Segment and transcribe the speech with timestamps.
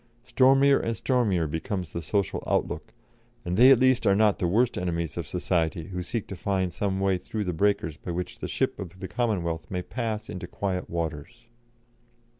[0.23, 2.91] Stormier and stormier becomes the social outlook,
[3.45, 6.73] and they at least are not the worst enemies of Society who seek to find
[6.73, 10.47] some way through the breakers by which the ship of the Commonwealth may pass into
[10.47, 11.45] quiet waters."